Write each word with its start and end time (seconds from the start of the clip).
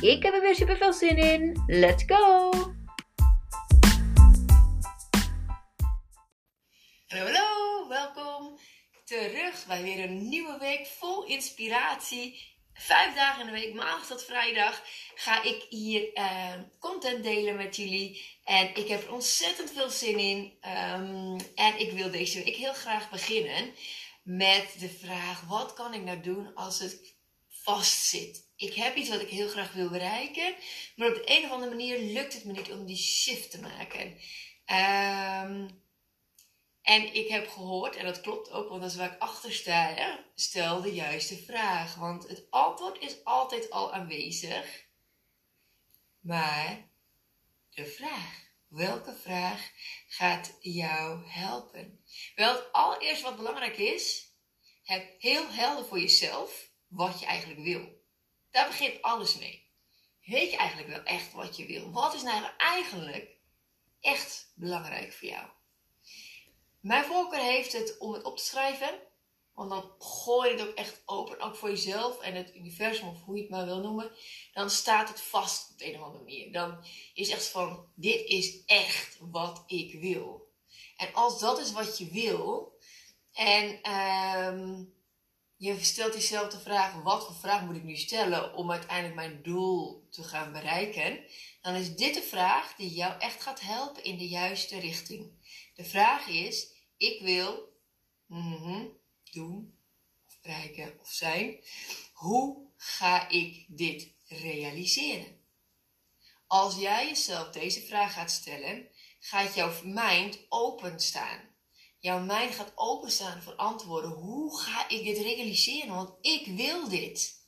Ik 0.00 0.22
heb 0.22 0.34
er 0.34 0.40
weer 0.40 0.54
super 0.54 0.76
veel 0.76 0.92
zin 0.92 1.16
in. 1.16 1.62
Let's 1.66 2.04
go! 2.06 2.50
Hallo, 7.06 7.88
welkom 7.88 8.58
terug 9.04 9.66
bij 9.66 9.82
weer 9.82 10.04
een 10.04 10.28
nieuwe 10.28 10.58
week 10.58 10.86
vol 10.86 11.24
inspiratie. 11.24 12.54
Vijf 12.74 13.14
dagen 13.14 13.40
in 13.40 13.46
de 13.46 13.60
week, 13.60 13.74
maandag 13.74 14.06
tot 14.06 14.24
vrijdag, 14.24 14.82
ga 15.14 15.42
ik 15.42 15.66
hier 15.68 16.10
uh, 16.14 16.52
content 16.78 17.22
delen 17.22 17.56
met 17.56 17.76
jullie. 17.76 18.38
En 18.44 18.76
ik 18.76 18.88
heb 18.88 19.02
er 19.02 19.12
ontzettend 19.12 19.70
veel 19.70 19.90
zin 19.90 20.18
in. 20.18 20.58
Um, 20.62 21.36
en 21.54 21.78
ik 21.80 21.92
wil 21.92 22.10
deze 22.10 22.42
week 22.44 22.56
heel 22.56 22.74
graag 22.74 23.10
beginnen 23.10 23.74
met 24.22 24.76
de 24.78 24.88
vraag: 24.88 25.40
wat 25.48 25.74
kan 25.74 25.94
ik 25.94 26.02
nou 26.02 26.20
doen 26.20 26.54
als 26.54 26.78
het 26.78 27.18
vastzit? 27.62 28.48
ik 28.60 28.74
heb 28.74 28.96
iets 28.96 29.08
wat 29.08 29.20
ik 29.20 29.28
heel 29.28 29.48
graag 29.48 29.72
wil 29.72 29.88
bereiken, 29.88 30.54
maar 30.96 31.08
op 31.08 31.14
de 31.14 31.22
een 31.24 31.44
of 31.44 31.50
andere 31.50 31.70
manier 31.70 31.98
lukt 31.98 32.32
het 32.32 32.44
me 32.44 32.52
niet 32.52 32.70
om 32.70 32.86
die 32.86 32.96
shift 32.96 33.50
te 33.50 33.60
maken. 33.60 34.06
Um, 34.66 35.82
en 36.82 37.14
ik 37.14 37.28
heb 37.28 37.48
gehoord, 37.48 37.96
en 37.96 38.04
dat 38.04 38.20
klopt 38.20 38.50
ook, 38.50 38.68
want 38.68 38.80
dat 38.80 38.90
is 38.90 38.96
waar 38.96 39.12
ik 39.12 39.20
achter 39.20 39.52
sta, 39.52 40.24
stel 40.34 40.82
de 40.82 40.92
juiste 40.92 41.36
vraag. 41.36 41.94
Want 41.94 42.28
het 42.28 42.46
antwoord 42.50 42.98
is 42.98 43.24
altijd 43.24 43.70
al 43.70 43.92
aanwezig. 43.92 44.84
Maar 46.20 46.88
de 47.70 47.86
vraag, 47.86 48.48
welke 48.68 49.14
vraag 49.22 49.70
gaat 50.08 50.56
jou 50.60 51.26
helpen? 51.26 52.04
Wel, 52.34 52.54
het 52.54 52.72
allereerst 52.72 53.22
wat 53.22 53.36
belangrijk 53.36 53.76
is, 53.76 54.28
heb 54.84 55.20
heel 55.20 55.48
helder 55.48 55.84
voor 55.84 56.00
jezelf 56.00 56.69
wat 56.90 57.20
je 57.20 57.26
eigenlijk 57.26 57.60
wil. 57.60 58.02
Daar 58.50 58.66
begint 58.66 59.02
alles 59.02 59.38
mee. 59.38 59.68
Weet 60.24 60.50
je 60.50 60.56
eigenlijk 60.56 60.88
wel 60.88 61.02
echt 61.02 61.32
wat 61.32 61.56
je 61.56 61.66
wil? 61.66 61.90
Wat 61.90 62.14
is 62.14 62.22
nou 62.22 62.44
eigenlijk 62.56 63.36
echt 64.00 64.52
belangrijk 64.54 65.12
voor 65.12 65.28
jou? 65.28 65.46
Mijn 66.80 67.04
voorkeur 67.04 67.40
heeft 67.40 67.72
het 67.72 67.98
om 67.98 68.12
het 68.12 68.22
op 68.22 68.36
te 68.36 68.44
schrijven. 68.44 69.00
Want 69.54 69.70
dan 69.70 69.94
gooi 69.98 70.50
je 70.50 70.58
het 70.58 70.68
ook 70.68 70.74
echt 70.74 71.02
open, 71.04 71.40
ook 71.40 71.56
voor 71.56 71.68
jezelf 71.68 72.20
en 72.20 72.34
het 72.34 72.54
universum, 72.54 73.08
of 73.08 73.22
hoe 73.24 73.36
je 73.36 73.40
het 73.40 73.50
maar 73.50 73.64
wil 73.64 73.80
noemen. 73.80 74.10
Dan 74.52 74.70
staat 74.70 75.08
het 75.08 75.20
vast 75.20 75.70
op 75.72 75.80
een 75.80 75.94
of 75.94 76.02
andere 76.02 76.24
manier. 76.24 76.52
Dan 76.52 76.84
is 77.14 77.28
echt 77.28 77.46
van: 77.46 77.86
dit 77.94 78.26
is 78.26 78.64
echt 78.64 79.16
wat 79.20 79.64
ik 79.66 80.00
wil. 80.00 80.48
En 80.96 81.14
als 81.14 81.40
dat 81.40 81.58
is 81.58 81.72
wat 81.72 81.98
je 81.98 82.10
wil, 82.10 82.78
en 83.32 83.92
um, 83.92 84.94
je 85.60 85.84
stelt 85.84 86.14
jezelf 86.14 86.52
de 86.52 86.60
vraag: 86.60 87.02
wat 87.02 87.26
voor 87.26 87.34
vraag 87.34 87.62
moet 87.62 87.76
ik 87.76 87.82
nu 87.82 87.96
stellen 87.96 88.54
om 88.54 88.70
uiteindelijk 88.70 89.14
mijn 89.14 89.42
doel 89.42 90.06
te 90.10 90.22
gaan 90.22 90.52
bereiken? 90.52 91.24
Dan 91.62 91.74
is 91.74 91.96
dit 91.96 92.14
de 92.14 92.22
vraag 92.22 92.74
die 92.74 92.90
jou 92.90 93.20
echt 93.20 93.42
gaat 93.42 93.60
helpen 93.60 94.04
in 94.04 94.18
de 94.18 94.28
juiste 94.28 94.78
richting. 94.78 95.32
De 95.74 95.84
vraag 95.84 96.26
is: 96.26 96.66
ik 96.96 97.20
wil 97.20 97.78
mm 98.26 98.98
doen, 99.30 99.78
of 100.26 100.40
bereiken 100.42 100.98
of 101.00 101.12
zijn. 101.12 101.64
Hoe 102.12 102.68
ga 102.76 103.28
ik 103.28 103.64
dit 103.68 104.12
realiseren? 104.26 105.40
Als 106.46 106.76
jij 106.76 107.06
jezelf 107.06 107.50
deze 107.50 107.80
vraag 107.80 108.12
gaat 108.12 108.30
stellen, 108.30 108.88
gaat 109.18 109.54
jouw 109.54 109.72
mind 109.84 110.38
openstaan 110.48 111.40
jouw 112.00 112.20
mind 112.20 112.54
gaat 112.54 112.72
openstaan 112.74 113.42
voor 113.42 113.54
antwoorden. 113.54 114.10
Hoe 114.10 114.60
ga 114.60 114.88
ik 114.88 115.04
dit 115.04 115.18
realiseren? 115.18 115.94
Want 115.94 116.12
ik 116.20 116.46
wil 116.46 116.88
dit. 116.88 117.38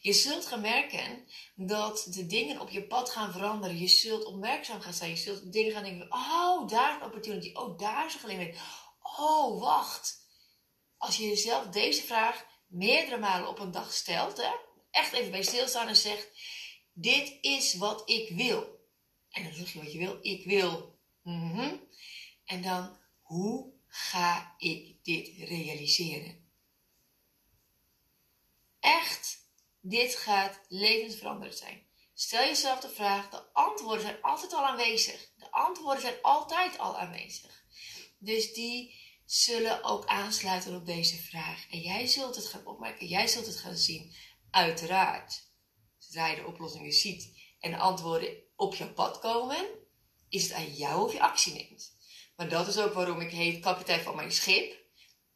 Je 0.00 0.12
zult 0.12 0.46
gaan 0.46 0.60
merken 0.60 1.26
dat 1.54 2.06
de 2.10 2.26
dingen 2.26 2.60
op 2.60 2.70
je 2.70 2.86
pad 2.86 3.10
gaan 3.10 3.32
veranderen. 3.32 3.78
Je 3.78 3.88
zult 3.88 4.24
opmerkzaam 4.24 4.80
gaan 4.80 4.92
zijn. 4.92 5.10
Je 5.10 5.16
zult 5.16 5.52
dingen 5.52 5.72
gaan 5.72 5.82
denken: 5.82 6.12
oh, 6.12 6.68
daar 6.68 6.90
is 6.90 7.00
een 7.00 7.06
opportunity. 7.06 7.52
Oh, 7.54 7.78
daar 7.78 8.06
is 8.06 8.14
een 8.14 8.20
gelegenheid. 8.20 8.58
Oh, 9.02 9.60
wacht. 9.60 10.28
Als 10.96 11.16
je 11.16 11.28
jezelf 11.28 11.66
deze 11.66 12.02
vraag 12.02 12.46
meerdere 12.66 13.18
malen 13.18 13.48
op 13.48 13.58
een 13.58 13.70
dag 13.70 13.92
stelt, 13.92 14.36
hè, 14.36 14.50
echt 14.90 15.12
even 15.12 15.30
bij 15.30 15.42
stilstaan 15.42 15.88
en 15.88 15.96
zegt: 15.96 16.28
Dit 16.92 17.38
is 17.40 17.74
wat 17.74 18.10
ik 18.10 18.30
wil. 18.30 18.78
En 19.30 19.44
dan 19.44 19.52
zeg 19.52 19.72
je 19.72 19.82
wat 19.82 19.92
je 19.92 19.98
wil. 19.98 20.18
Ik 20.20 20.44
wil. 20.44 20.98
Mm 21.22 21.88
En 22.44 22.62
dan, 22.62 22.96
hoe 23.20 23.72
ga 23.90 24.54
ik 24.58 25.04
dit 25.04 25.28
realiseren? 25.36 26.48
Echt, 28.80 29.48
dit 29.80 30.16
gaat 30.16 30.60
levensveranderend 30.68 31.58
zijn. 31.58 31.88
Stel 32.14 32.44
jezelf 32.44 32.80
de 32.80 32.88
vraag, 32.88 33.30
de 33.30 33.52
antwoorden 33.52 34.00
zijn 34.00 34.22
altijd 34.22 34.52
al 34.52 34.66
aanwezig. 34.66 35.30
De 35.36 35.50
antwoorden 35.50 36.02
zijn 36.02 36.22
altijd 36.22 36.78
al 36.78 36.98
aanwezig. 36.98 37.64
Dus 38.18 38.52
die 38.52 38.94
zullen 39.24 39.84
ook 39.84 40.06
aansluiten 40.06 40.76
op 40.76 40.86
deze 40.86 41.16
vraag. 41.16 41.66
En 41.70 41.80
jij 41.80 42.06
zult 42.06 42.36
het 42.36 42.46
gaan 42.46 42.66
opmerken, 42.66 43.06
jij 43.06 43.26
zult 43.26 43.46
het 43.46 43.56
gaan 43.56 43.76
zien. 43.76 44.14
Uiteraard, 44.50 45.48
zodra 45.98 46.26
je 46.26 46.36
de 46.36 46.46
oplossingen 46.46 46.92
ziet 46.92 47.38
en 47.60 47.70
de 47.70 47.78
antwoorden 47.78 48.36
op 48.56 48.74
je 48.74 48.92
pad 48.92 49.18
komen, 49.18 49.68
is 50.28 50.42
het 50.42 50.52
aan 50.52 50.74
jou 50.74 51.04
of 51.04 51.12
je 51.12 51.20
actie 51.20 51.52
neemt. 51.52 51.96
Maar 52.40 52.48
dat 52.48 52.66
is 52.66 52.78
ook 52.78 52.92
waarom 52.92 53.20
ik 53.20 53.30
heet 53.30 53.62
kapitein 53.62 54.00
van 54.00 54.16
mijn 54.16 54.32
schip. 54.32 54.76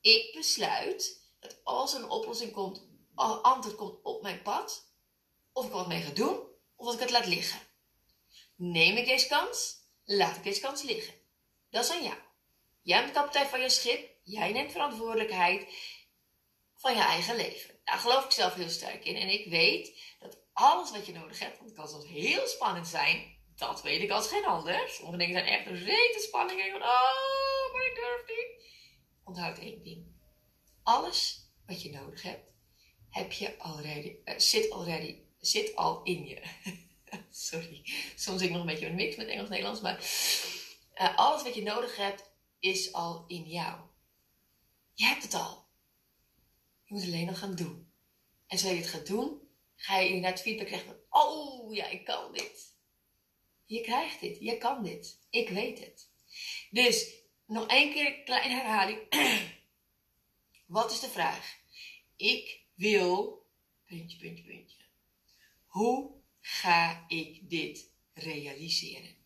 Ik 0.00 0.34
besluit 0.34 1.22
dat 1.40 1.60
als 1.64 1.94
er 1.94 2.02
een 2.02 2.10
oplossing 2.10 2.52
komt, 2.52 2.86
antwoord 3.14 3.76
komt 3.76 3.98
op 4.02 4.22
mijn 4.22 4.42
pad, 4.42 4.92
of 5.52 5.66
ik 5.66 5.72
wat 5.72 5.88
mee 5.88 6.02
ga 6.02 6.10
doen, 6.10 6.40
of 6.76 6.84
dat 6.84 6.94
ik 6.94 7.00
het 7.00 7.10
laat 7.10 7.26
liggen. 7.26 7.60
Neem 8.56 8.96
ik 8.96 9.06
deze 9.06 9.28
kans, 9.28 9.76
laat 10.04 10.36
ik 10.36 10.42
deze 10.42 10.60
kans 10.60 10.82
liggen. 10.82 11.14
Dat 11.70 11.84
is 11.84 11.90
aan 11.90 12.02
jou. 12.02 12.16
Jij 12.82 13.00
bent 13.02 13.14
kapitein 13.14 13.48
van 13.48 13.60
je 13.60 13.70
schip, 13.70 14.10
jij 14.22 14.52
neemt 14.52 14.72
verantwoordelijkheid 14.72 15.66
van 16.76 16.94
je 16.94 17.02
eigen 17.02 17.36
leven. 17.36 17.80
Daar 17.84 17.98
geloof 17.98 18.24
ik 18.24 18.30
zelf 18.30 18.54
heel 18.54 18.68
sterk 18.68 19.04
in. 19.04 19.16
En 19.16 19.28
ik 19.28 19.50
weet 19.50 20.00
dat 20.18 20.38
alles 20.52 20.90
wat 20.90 21.06
je 21.06 21.12
nodig 21.12 21.38
hebt, 21.38 21.56
want 21.56 21.68
het 21.68 21.78
kan 21.78 21.88
soms 21.88 22.06
heel 22.06 22.46
spannend 22.46 22.86
zijn, 22.86 23.37
dat 23.58 23.82
weet 23.82 24.02
ik 24.02 24.10
als 24.10 24.28
geen 24.28 24.44
ander. 24.44 24.88
Sommige 24.88 25.18
dingen 25.18 25.34
zijn 25.34 25.46
echt 25.46 25.66
een 25.66 25.84
rete 25.84 26.20
spanning. 26.20 26.60
En 26.60 26.70
van, 26.70 26.82
oh, 26.82 27.72
maar 27.72 27.86
ik 27.86 27.94
durf 27.94 28.38
niet. 28.38 28.66
Onthoud 29.24 29.58
één 29.58 29.82
ding. 29.82 30.06
Alles 30.82 31.50
wat 31.66 31.82
je 31.82 31.90
nodig 31.90 32.22
hebt, 32.22 32.52
heb 33.10 33.32
je 33.32 33.58
already, 33.58 34.16
uh, 34.24 34.38
zit, 34.38 34.70
already, 34.70 35.22
zit 35.38 35.76
al 35.76 36.02
in 36.02 36.26
je. 36.26 36.42
Sorry, 37.30 37.82
soms 38.16 38.42
ik 38.42 38.50
nog 38.50 38.60
een 38.60 38.66
beetje 38.66 38.86
een 38.86 38.94
mix 38.94 39.16
met 39.16 39.28
Engels-Nederlands. 39.28 39.80
Maar 39.80 39.98
uh, 40.94 41.16
alles 41.16 41.42
wat 41.42 41.54
je 41.54 41.62
nodig 41.62 41.96
hebt, 41.96 42.30
is 42.58 42.92
al 42.92 43.24
in 43.26 43.48
jou. 43.48 43.80
Je 44.92 45.04
hebt 45.04 45.22
het 45.22 45.34
al. 45.34 45.66
Je 46.84 46.94
moet 46.94 47.02
alleen 47.02 47.26
nog 47.26 47.38
gaan 47.38 47.54
doen. 47.54 47.92
En 48.46 48.58
zodra 48.58 48.74
je 48.74 48.80
het 48.80 48.90
gaat 48.90 49.06
doen, 49.06 49.40
ga 49.76 49.98
je 49.98 50.08
inderdaad 50.08 50.40
feedback 50.40 50.66
krijgen 50.66 50.86
van, 50.86 51.22
oh 51.22 51.74
ja, 51.74 51.86
ik 51.86 52.04
kan 52.04 52.32
dit. 52.32 52.77
Je 53.68 53.80
krijgt 53.80 54.20
dit. 54.20 54.38
Je 54.40 54.58
kan 54.58 54.82
dit. 54.82 55.18
Ik 55.30 55.48
weet 55.48 55.78
het. 55.78 56.10
Dus 56.70 57.14
nog 57.46 57.66
één 57.66 57.92
keer 57.92 58.06
een 58.06 58.24
kleine 58.24 58.54
herhaling. 58.54 58.98
Wat 60.66 60.90
is 60.90 61.00
de 61.00 61.08
vraag? 61.08 61.56
Ik 62.16 62.60
wil. 62.74 63.46
Puntje, 63.84 64.18
puntje, 64.18 64.44
puntje. 64.44 64.76
Hoe 65.66 66.10
ga 66.40 67.04
ik 67.08 67.50
dit 67.50 67.90
realiseren? 68.12 69.16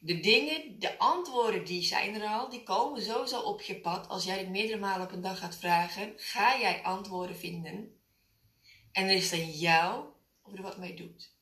De 0.00 0.20
dingen, 0.20 0.78
de 0.78 0.98
antwoorden 0.98 1.64
die 1.64 1.82
zijn 1.82 2.14
er 2.14 2.28
al, 2.28 2.50
die 2.50 2.62
komen 2.62 3.02
sowieso 3.02 3.40
op 3.40 3.60
je 3.60 3.80
pad. 3.80 4.08
Als 4.08 4.24
jij 4.24 4.38
het 4.38 4.48
meerdere 4.48 4.78
malen 4.78 5.06
op 5.06 5.12
een 5.12 5.20
dag 5.20 5.38
gaat 5.38 5.56
vragen, 5.56 6.12
ga 6.16 6.58
jij 6.58 6.82
antwoorden 6.82 7.36
vinden. 7.36 8.00
En 8.92 9.04
er 9.04 9.14
is 9.16 9.30
dan 9.30 9.50
jou 9.50 10.06
of 10.42 10.52
er 10.52 10.62
wat 10.62 10.78
mee 10.78 10.94
doet. 10.94 11.36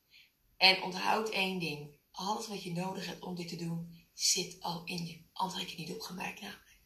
En 0.57 0.83
onthoud 0.83 1.29
één 1.29 1.59
ding. 1.59 1.99
Alles 2.13 2.47
wat 2.47 2.63
je 2.63 2.73
nodig 2.73 3.07
hebt 3.07 3.23
om 3.23 3.35
dit 3.35 3.49
te 3.49 3.57
doen, 3.57 4.07
zit 4.13 4.57
al 4.61 4.83
in 4.85 5.07
je. 5.07 5.21
Anders 5.33 5.61
heb 5.61 5.69
je 5.69 5.77
niet 5.77 5.93
opgemerkt 5.93 6.41
namelijk. 6.41 6.81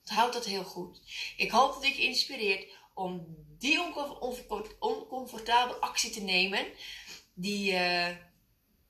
Onthoud 0.00 0.32
dat 0.32 0.44
heel 0.44 0.64
goed. 0.64 1.00
Ik 1.36 1.50
hoop 1.50 1.72
dat 1.72 1.84
ik 1.84 1.94
je 1.94 2.02
inspireert 2.02 2.72
om 2.94 3.36
die 3.58 3.80
oncomfortabele 4.78 5.80
actie 5.80 6.10
te 6.10 6.22
nemen. 6.22 6.66
die, 7.34 7.72
uh, 7.72 8.08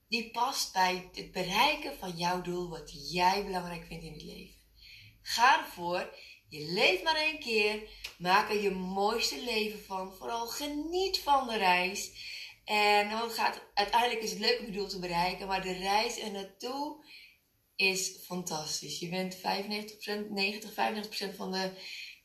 die 0.08 0.30
past 0.30 0.72
bij 0.72 1.10
het 1.12 1.32
bereiken 1.32 1.98
van 1.98 2.10
jouw 2.16 2.42
doel, 2.42 2.68
wat 2.68 3.12
jij 3.12 3.44
belangrijk 3.44 3.86
vindt 3.86 4.04
in 4.04 4.12
het 4.12 4.22
leven. 4.22 4.54
Ga 5.22 5.64
ervoor. 5.64 6.14
Je 6.48 6.72
leeft 6.72 7.02
maar 7.02 7.16
één 7.16 7.38
keer. 7.38 7.88
Maak 8.18 8.50
er 8.50 8.62
je 8.62 8.70
mooiste 8.70 9.42
leven 9.44 9.84
van. 9.84 10.14
Vooral 10.14 10.46
geniet 10.46 11.18
van 11.18 11.46
de 11.46 11.56
reis. 11.56 12.10
En 12.64 13.10
dan 13.10 13.30
gaat, 13.30 13.60
uiteindelijk 13.74 14.22
is 14.22 14.30
het 14.30 14.38
leuk 14.38 14.58
om 14.58 14.66
je 14.66 14.72
doel 14.72 14.88
te 14.88 14.98
bereiken, 14.98 15.46
maar 15.46 15.62
de 15.62 15.72
reis 15.72 16.18
er 16.18 16.30
naartoe 16.30 17.04
is 17.76 18.24
fantastisch. 18.24 18.98
Je 18.98 19.08
bent 19.08 19.36
95%, 19.36 19.40
90, 20.30 20.70
95% 20.70 21.36
van, 21.36 21.52
de, 21.52 21.72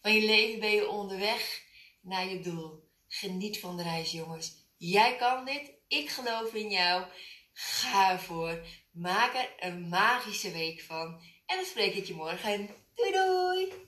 van 0.01 0.13
je 0.13 0.25
leven 0.25 0.59
ben 0.59 0.71
je 0.71 0.89
onderweg 0.89 1.63
naar 2.01 2.29
je 2.29 2.39
doel. 2.39 2.87
Geniet 3.07 3.59
van 3.59 3.77
de 3.77 3.83
reis, 3.83 4.11
jongens. 4.11 4.67
Jij 4.77 5.15
kan 5.15 5.45
dit. 5.45 5.71
Ik 5.87 6.09
geloof 6.09 6.53
in 6.53 6.69
jou. 6.69 7.05
Ga 7.53 8.11
ervoor. 8.11 8.65
Maak 8.91 9.33
er 9.33 9.69
een 9.69 9.89
magische 9.89 10.51
week 10.51 10.81
van. 10.81 11.21
En 11.45 11.55
dan 11.55 11.65
spreek 11.65 11.93
ik 11.93 12.05
je 12.05 12.13
morgen. 12.13 12.69
Doei 12.95 13.11
doei! 13.11 13.87